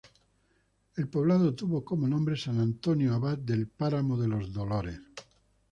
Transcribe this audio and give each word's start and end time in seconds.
El 0.95 1.09
poblado 1.09 1.53
tuvo 1.53 1.85
como 1.85 2.07
nombre 2.07 2.35
San 2.35 2.59
Antonio 2.59 3.13
Abad 3.13 3.37
del 3.37 3.67
Páramo 3.67 4.17
de 4.17 4.27
los 4.29 4.51
Dolores. 4.51 4.99